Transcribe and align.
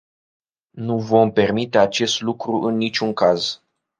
Nu 0.77 0.99
vom 0.99 1.31
permite 1.31 1.77
acest 1.77 2.21
lucru 2.21 2.61
în 2.61 2.75
niciun 2.75 3.13
caz. 3.13 3.61